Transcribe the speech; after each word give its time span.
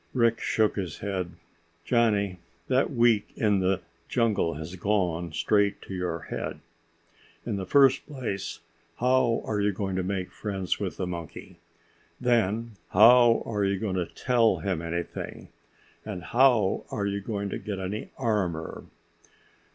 Rick 0.15 0.39
shook 0.39 0.77
his 0.77 0.97
head. 0.97 1.33
"Johnny, 1.85 2.39
that 2.69 2.89
week 2.89 3.27
in 3.35 3.59
the 3.59 3.81
jungle 4.09 4.55
has 4.55 4.75
gone 4.75 5.31
straight 5.31 5.79
to 5.83 5.93
your 5.93 6.21
head. 6.31 6.59
In 7.45 7.57
the 7.57 7.67
first 7.67 8.07
place, 8.07 8.61
how 8.97 9.43
are 9.45 9.61
you 9.61 9.71
going 9.71 9.95
to 9.97 10.01
make 10.01 10.31
friends 10.31 10.79
with 10.79 10.97
the 10.97 11.05
monkey? 11.05 11.59
Then 12.19 12.71
how 12.89 13.43
are 13.45 13.63
you 13.63 13.77
going 13.77 13.93
to 13.95 14.07
tell 14.07 14.57
him 14.57 14.81
anything? 14.81 15.49
And 16.03 16.23
how 16.23 16.83
are 16.89 17.05
you 17.05 17.21
going 17.21 17.49
to 17.49 17.59
get 17.59 17.77
any 17.77 18.09
armor?" 18.17 18.85